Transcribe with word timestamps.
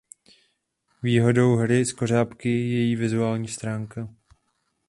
Výhodou 1.03 1.55
hry 1.55 1.85
Skořápky 1.85 2.49
je 2.49 2.67
její 2.67 2.95
vizuální 2.95 3.47
stránka. 3.47 4.09